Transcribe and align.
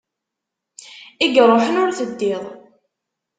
I 1.23 1.25
iṛuḥen, 1.39 1.79
ur 1.83 1.89
teddiḍ! 1.97 2.43